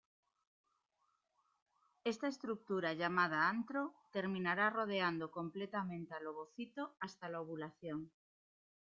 [2.03, 8.09] Esta estructura, llamada antro, terminará rodeando completamente al ovocito hasta la ovulación.